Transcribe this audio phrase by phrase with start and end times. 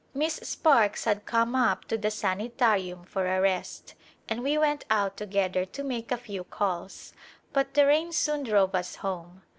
[0.15, 3.93] Miss Sparkes had come up to the sanitarium for a rest
[4.27, 7.13] and we went out to gether to make a few calls,
[7.53, 9.43] but the rain soon drove us home.